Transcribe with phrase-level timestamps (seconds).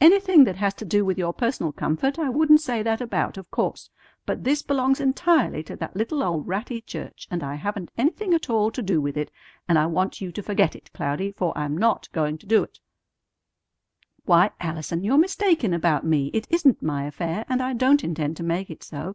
[0.00, 3.50] Anything that has to do with your personal comfort I wouldn't say that about, of
[3.50, 3.90] course;
[4.24, 8.48] but this belongs entirely to that little old ratty church, and I haven't anything at
[8.48, 9.30] all to do with it;
[9.68, 12.80] and I want you to forget it, Cloudy, for I'm not going to do it!"
[14.24, 16.28] "Why, Allison, you're mistaken about me.
[16.32, 19.14] It isn't my affair, and I don't intend to make it so.